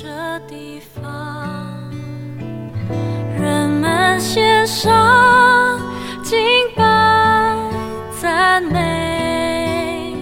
[0.00, 0.06] 这
[0.46, 1.82] 地方，
[3.36, 5.80] 人们献上
[6.22, 6.38] 敬
[6.76, 7.56] 拜
[8.20, 10.14] 赞美，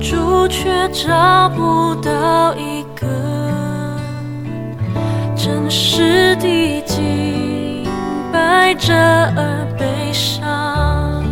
[0.00, 3.06] 主却找不到一个
[5.36, 7.84] 真实的敬
[8.32, 11.22] 拜者而悲伤。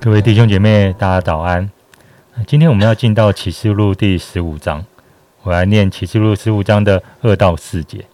[0.00, 1.68] 各位弟兄姐妹，大家早安。
[2.46, 4.84] 今天我们要进到启示录第十五章，
[5.42, 8.06] 我来念启示录十五章的二到四节。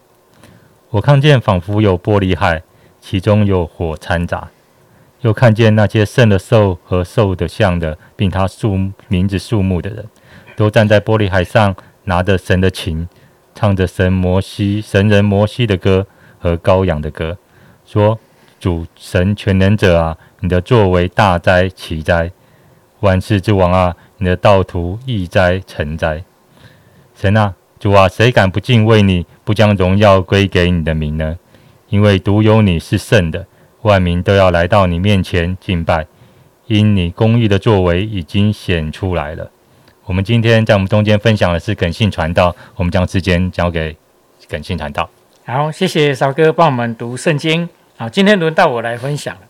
[0.89, 2.61] 我看见仿佛有玻璃海，
[2.99, 4.49] 其中有火掺杂；
[5.21, 10.05] 又看见那些胜了兽和兽的像的，并他数名字数目的人，
[10.55, 13.07] 都站在玻璃海上，拿着神的琴，
[13.55, 16.05] 唱着神摩西神人摩西的歌
[16.37, 17.37] 和羔羊的歌，
[17.85, 18.19] 说
[18.59, 22.31] ：“主神全能者啊，你的作为大哉奇哉！
[22.99, 26.23] 万世之王啊！”你的道途易哉成哉，
[27.15, 31.37] 神啊，主啊，谁敢不敬畏你，不将荣耀归给你的名呢？
[31.89, 33.45] 因为独有你是圣的，
[33.83, 36.07] 万民都要来到你面前敬拜，
[36.65, 39.51] 因你公义的作为已经显出来了。
[40.05, 43.95] 我们今天在我们中间分享的是耿信传道，我们将时间交给
[44.49, 45.09] 耿信传道。
[45.45, 47.69] 好，谢谢少哥帮我们读圣经。
[47.97, 49.41] 好，今天轮到我来分享了。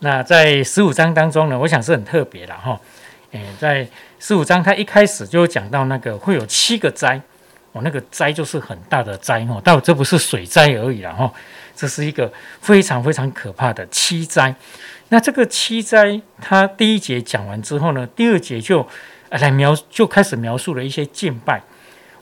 [0.00, 2.78] 那在十五章当中呢，我想是很特别的哈。
[3.32, 3.86] 诶，在
[4.18, 7.20] 十五章，他一开始就讲到那个会有七个灾，
[7.72, 11.30] 哦，那个灾就是很大的灾哦，但这不是水灾而已啦，哈，
[11.74, 14.54] 这是一个非常非常可怕的七灾。
[15.08, 18.86] 那这个七灾，他第一节讲完之后呢，第二节就
[19.30, 21.60] 来描，就开始描述了一些敬拜。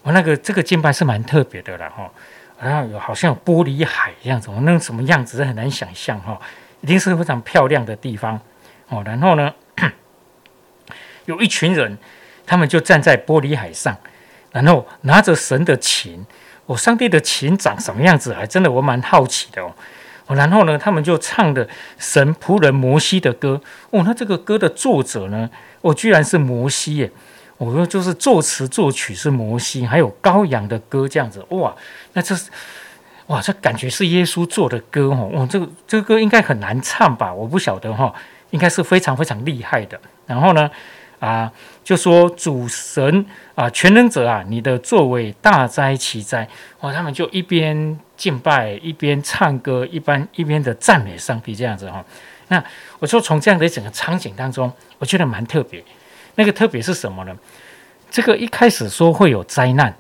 [0.03, 2.11] 我那个这个敬拜是蛮特别的啦，哈，
[2.59, 6.39] 好像有好像有玻璃海一样，怎么那什么样子很难想象哈，
[6.81, 8.41] 一定是非常漂亮的地方
[8.89, 9.03] 哦。
[9.05, 9.53] 然后呢？
[11.27, 11.99] 有一群人，
[12.47, 13.97] 他们就站在玻璃海上，
[14.53, 16.25] 然后拿着神的琴。
[16.67, 18.33] 哦，上帝的琴长什么样子？
[18.33, 19.71] 还真的我蛮好奇的哦。
[20.29, 23.61] 然后呢，他们就唱的神仆人摩西的歌。
[23.91, 25.51] 哦，那这个歌的作者呢？
[25.83, 27.11] 哦，居然是摩西耶！
[27.59, 31.45] 我说就是作词作曲是摩西，还有羔羊的歌这样子。
[31.51, 31.75] 哇，
[32.15, 32.51] 那这是
[33.27, 35.31] 哇，这感觉是耶稣做的歌哦。
[35.35, 37.31] 哇，这个这个歌应该很难唱吧？
[37.31, 38.15] 我不晓得哈，
[38.49, 40.01] 应该是非常非常厉害的。
[40.27, 40.71] 然后呢？
[41.25, 41.51] 啊，
[41.83, 43.25] 就说主神
[43.55, 46.47] 啊，全能者啊，你的作为大灾奇灾！
[46.81, 52.05] 哦，他们就一边敬拜，一边唱歌，一般一边的赞美上帝这样子哈。
[52.49, 52.63] 那
[52.99, 55.83] 我说从这样的整个场景当中，我觉得蛮特别。
[56.35, 57.35] 那个特别是什么呢？
[58.11, 59.97] 这个一开始说会有灾难，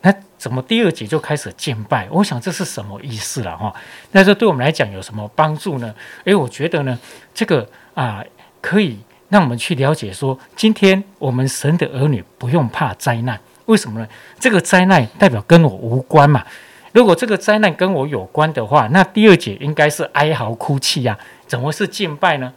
[0.00, 2.08] 那怎么第二节就开始敬拜？
[2.10, 3.74] 我想这是什么意思了哈？
[4.12, 5.94] 那这对我们来讲有什么帮助呢？
[6.24, 6.98] 诶，我觉得呢，
[7.34, 8.24] 这个啊
[8.62, 8.98] 可以。
[9.28, 14.06] 让我们去了解说，今天我们神的儿女不用怕灾难，为什么呢？
[14.38, 16.44] 这个灾难代表跟我无关嘛。
[16.92, 22.52] 如果这个灾难跟我有关的话，那第二节应该是哀嚎哭泣呀，怎么是敬拜呢？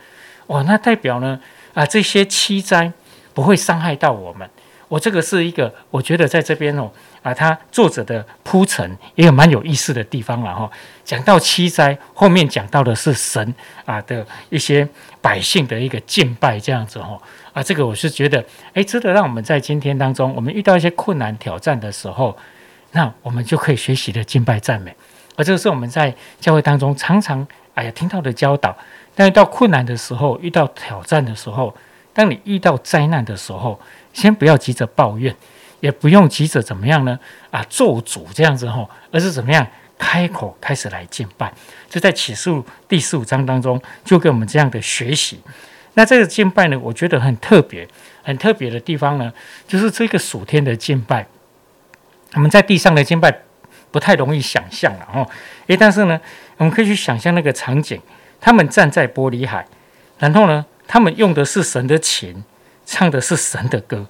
[0.46, 1.40] 哦，那代表呢
[1.74, 2.92] 啊，这些七灾
[3.34, 4.48] 不会伤害到我们。
[4.88, 6.92] 我这个是一个，我觉得在这边哦。
[7.24, 10.70] 啊，他作者的铺陈也有蛮有意思的地方了哈。
[11.03, 13.53] 讲到七灾，后面讲到的是神
[13.84, 14.88] 啊的一些
[15.20, 17.20] 百姓的一个敬拜，这样子哈。
[17.52, 18.42] 啊，这个我是觉得，
[18.74, 22.38] 哎，值得让我们在今天当中，我们遇到一些困难挑战的时候，
[22.92, 24.96] 那我们就可以学习的敬拜赞美。
[25.36, 28.78] 而这个是我们在教会当中常常哎呀听到的教导。
[29.16, 31.75] 但是到困难的时候，遇到挑战的时候，
[32.14, 33.78] 当你遇到灾难的时候，
[34.18, 35.36] 先不要急着抱怨。
[35.80, 37.20] 也不用急着怎么样呢？
[37.52, 41.54] 啊，做主这样子吼，而是怎么样开口开始来敬拜。
[41.88, 42.52] 就在启示
[42.88, 45.40] 第十五章当中，就给我们这样的学习。
[45.94, 47.88] 那这个敬拜呢，我觉得很特别，
[48.24, 49.32] 很特别的地方呢，
[49.68, 51.28] 就是这个属天的敬拜。
[52.34, 53.42] 我们在地上的敬拜
[53.92, 55.30] 不太容易想象了哦。
[55.68, 56.20] 诶，但是呢，
[56.58, 58.02] 我们可以去想象那个场景：
[58.42, 59.64] 他们站在玻璃海，
[60.18, 62.44] 然后呢，他们用的是神的琴，
[62.88, 64.04] 唱的是神的歌。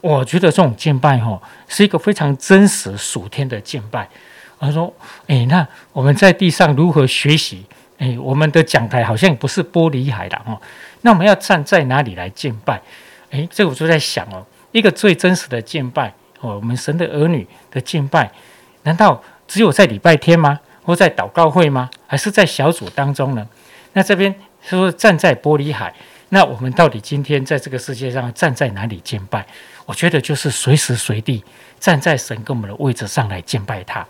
[0.00, 1.38] 我觉得这种敬拜哈
[1.68, 4.08] 是一个非常真实属天的敬拜。
[4.58, 4.90] 他说
[5.26, 7.66] ：“哎，那我们在地上如何学习？
[7.98, 10.58] 哎，我们的讲台好像不是玻璃海的哦。
[11.02, 12.80] 那我们要站在哪里来敬拜？
[13.30, 18.30] 哎，这我就在想哦，一个最真实的敬拜哦，我们神的儿女的敬拜，
[18.84, 20.60] 难道只有在礼拜天吗？
[20.82, 21.90] 或在祷告会吗？
[22.06, 23.46] 还是在小组当中呢？
[23.92, 25.94] 那这边说站在玻璃海，
[26.30, 29.46] 那我们到底今天在这个世界上站在哪里敬拜？”
[29.86, 31.44] 我觉得就是随时随地
[31.78, 34.06] 站在神跟我们的位置上来敬拜他。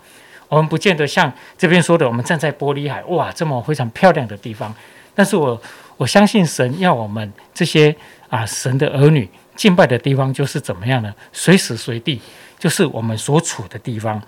[0.47, 4.73] 我们不见得像这边说的，我们站在玻璃海，哇，这么非常漂亮的地方。
[5.15, 5.59] 但是我
[5.97, 7.95] 我相信神要我们这些
[8.29, 11.13] 啊神的儿女敬拜的地方就是怎么样呢？
[11.33, 12.21] 随时随地
[12.59, 14.21] 就是我们所处的地方。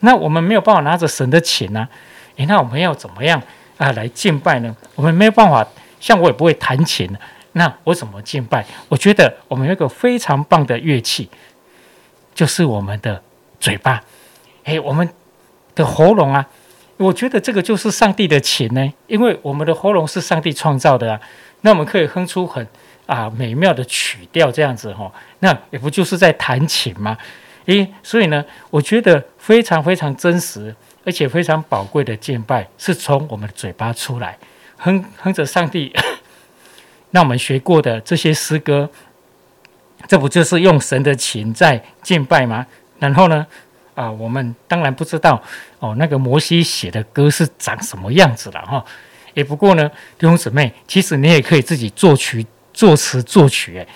[0.00, 1.88] 那我们没有办法拿着神的琴呢？
[2.36, 3.42] 诶，那我们要怎么样
[3.78, 4.76] 啊来敬拜呢？
[4.94, 5.66] 我们没有办法，
[5.98, 7.10] 像我也不会弹琴，
[7.58, 8.64] 那我怎么敬拜？
[8.88, 11.28] 我觉得我们有一个非常棒的乐器，
[12.32, 13.20] 就是我们的
[13.58, 14.00] 嘴巴。
[14.64, 15.06] 诶，我们
[15.74, 16.46] 的喉咙啊，
[16.96, 21.20] 我觉得这个就是上帝的琴呢，因为我们的喉咙是上帝创造的啊。
[21.62, 22.64] 那我们可以哼出很
[23.06, 27.18] 啊美妙的曲调，这样子哈，那也不就是在弹琴吗？
[27.66, 30.72] 诶，所以呢，我觉得非常非常真实，
[31.04, 34.38] 而且非常宝贵的敬拜，是从我们的嘴巴出来，
[34.76, 35.92] 哼哼着上帝，
[37.10, 38.88] 那我们学过的这些诗歌，
[40.06, 42.66] 这不就是用神的琴在敬拜吗？
[42.98, 43.46] 然后呢，
[43.94, 45.42] 啊，我们当然不知道
[45.78, 48.84] 哦，那个摩西写的歌是长什么样子了哈。
[49.34, 49.88] 也不过呢，
[50.18, 53.86] 弟兄姊妹，其实你也可以自己作曲、作词、作曲，哎，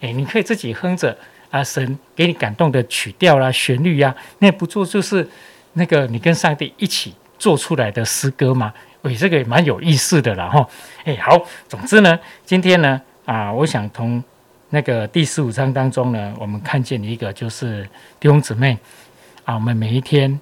[0.00, 1.16] 哎，你可以自己哼着
[1.50, 5.26] 啊，神给你感动的曲调啦、旋律呀，那不做就是
[5.74, 8.74] 那个你跟上帝一起做出来的诗歌吗？
[9.08, 10.68] 哎，这个也蛮有意思的啦，哈，
[11.04, 14.22] 哎，好，总之呢，今天呢，啊，我想从
[14.70, 17.82] 那个第十五章当中呢，我们看见一个就是
[18.20, 18.76] 弟兄姊妹
[19.44, 20.38] 啊，我们每一天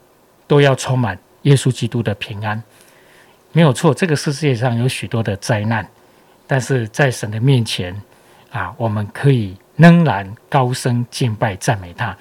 [0.46, 2.60] 都要充满耶稣基督的平安。
[3.52, 5.86] 没有错，这个世界上有许多的灾难，
[6.46, 7.94] 但是在神的面前
[8.50, 12.16] 啊，我们可以仍然高声敬拜赞美他。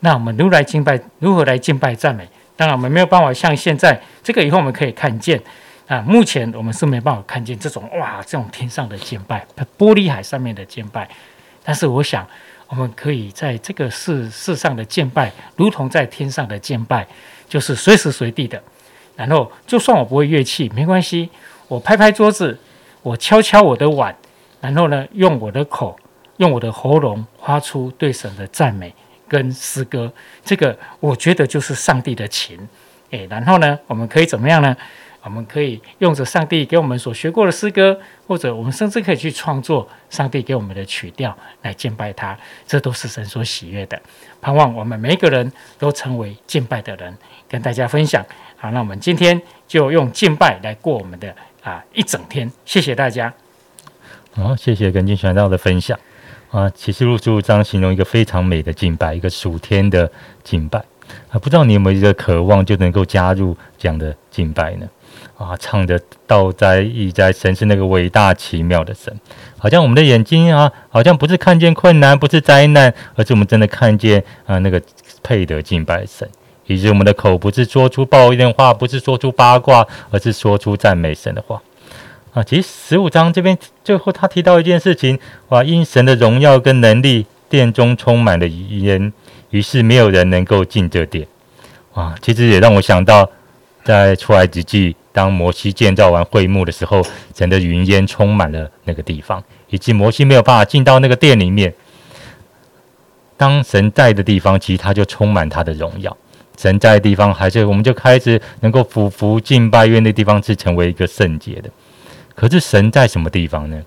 [0.00, 2.28] 那我们如来敬拜，如何来敬拜赞美？
[2.56, 5.40] 当然，我们没有办法像现在这个以后我们可以看见
[5.86, 6.00] 啊。
[6.02, 9.46] 目前我们是没办法看见这种哇，这种天上的敬拜，
[9.78, 11.08] 玻璃海上面的敬拜。
[11.62, 12.26] 但是我想，
[12.68, 17.06] 我们可以在这个世世上的敬拜，如同在天上的敬拜，
[17.48, 18.62] 就是随时随地的。
[19.16, 21.30] 然后，就算我不会乐器，没关系，
[21.68, 22.58] 我拍拍桌子，
[23.02, 24.14] 我敲敲我的碗，
[24.60, 25.96] 然后呢，用我的口，
[26.38, 28.92] 用我的喉咙发出对神的赞美
[29.28, 30.12] 跟诗歌。
[30.44, 32.58] 这个我觉得就是上帝的琴。
[33.10, 34.76] 诶，然后呢，我们可以怎么样呢？
[35.24, 42.38] 我们可以用着上帝给我们所学过的诗歌，或者我们甚至可以去创作上帝给我们的曲调来敬拜他。
[42.66, 44.00] 这都是神所喜悦的。
[44.42, 47.16] 盼望我们每一个人都成为敬拜的人，
[47.48, 48.22] 跟大家分享。
[48.56, 52.50] 好，那我们今天就用敬拜来过我们的啊一整天。
[52.66, 53.32] 谢谢大家。
[54.32, 55.98] 好，谢谢跟金传道的分享
[56.50, 56.68] 啊。
[56.68, 60.10] 启示录十五章形容一个非常美的敬拜，一个属天的
[60.42, 60.78] 敬拜
[61.30, 61.38] 啊。
[61.38, 64.86] 不知道你有没有一个渴望，就能够加入这样的敬拜呢？
[65.36, 69.12] 啊，唱着道哉义哉，神是那个伟大奇妙的神。
[69.58, 74.80] 好像我们的眼睛啊，好像不是看见困难，不是灾难，而是我们真的看见啊那个
[75.22, 76.28] 配得敬拜神。
[76.66, 81.60] 以及我们的口不是说出抱怨话，不是说出八卦，而是说出赞美神的话
[82.32, 82.42] 啊！
[82.42, 89.12] 其实十五章这边最后他提到一件事情，哇，因神的荣耀跟能力，殿中充满了语言，
[89.50, 91.26] 于是没有人能够进这殿。
[91.92, 93.30] 哇，其实也让我想到，
[93.84, 97.00] 在出埃及记，当摩西建造完会幕的时候，
[97.36, 99.40] 神的云烟充满了那个地方，
[99.70, 101.72] 以及摩西没有办法进到那个殿里面。
[103.36, 106.16] 当神在的地方，其实他就充满他的荣耀。
[106.58, 111.70] 神在的地方，还是我们就开始能够俯伏敬拜，因为那地方是成为一个圣洁的。
[112.34, 113.80] 可是神在什么地方呢？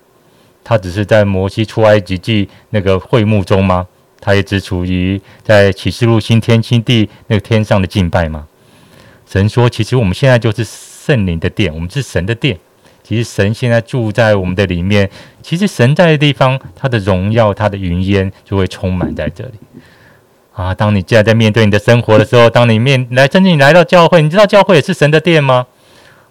[0.64, 3.86] 他只是在摩西出埃及记那个会幕中吗？
[4.20, 8.46] 他也只处于在启示录新天新地那个天上的敬拜吗？
[9.26, 10.64] 神说，其实我们现在就是
[11.08, 12.58] 圣灵的殿，我们是神的殿。
[13.02, 15.08] 其实神现在住在我们的里面。
[15.40, 19.52] 其实神在的地方，他的荣耀、他的云烟就会充满在这里。
[20.52, 25.66] 啊，当你既然在面对你的生活的时候，当你面来，真正你来到教会，你知道教会也是神的殿吗？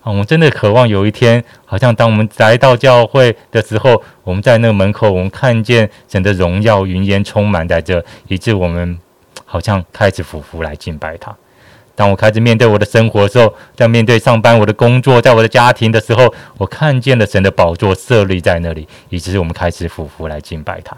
[0.04, 9.00] 啊，我真的渴望有一天，好像当我们来到教会的时候，我们在那个门口，我们看见神的荣耀云烟充满在这，以致我们
[9.46, 11.36] 好像开始俯伏来敬拜他。
[11.98, 20.96] 当我开始面对我的生活的时候，在面对上班、我的工作，在我的家庭的时候，我看见了神的宝座设立在那里，以致我们开始俯伏来敬拜他。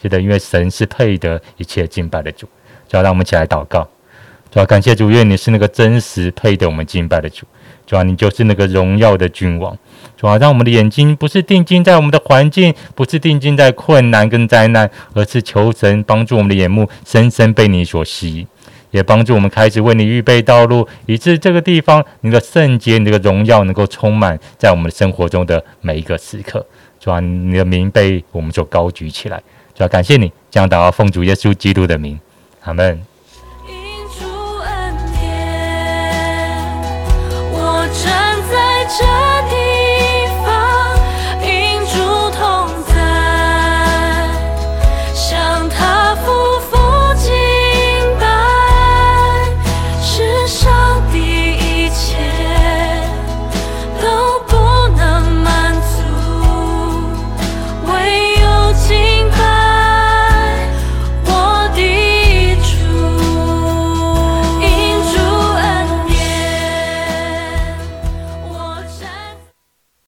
[0.00, 2.46] 觉得因为神是配得一切敬拜的主。
[2.88, 3.88] 主要让我们一起来祷告，
[4.52, 7.44] 主要感谢主，愿你是那个真实配得我们敬拜的主，
[7.84, 9.76] 主要你就是那个荣耀的君王，
[10.16, 18.46] 主要让我们的眼睛不是定睛在我们的环境，不是定睛在困难跟灾难，而是求神帮助我们的眼目深深被你所吸引，
[18.96, 26.66] 也帮助我们开始为你预备道路，以致这个地方你的圣洁、你的荣耀能够充满在我们生活中的每一个时刻，
[26.98, 29.36] 主要你的名被我们所高举起来，
[29.74, 32.18] 主要感谢你，将祷告奉主耶稣基督的名。
[32.62, 33.02] 阿门。
[38.04, 39.25] 站在这。